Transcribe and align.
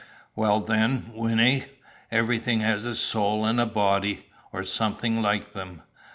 "Well, 0.35 0.61
then, 0.61 1.11
Wynnie; 1.13 1.65
everything 2.09 2.61
has 2.61 2.85
a 2.85 2.95
soul 2.95 3.45
and 3.45 3.61
a 3.61 3.67
body, 3.67 4.25
or 4.51 4.63
something 4.63 5.21
like 5.21 5.53
them. 5.53 5.83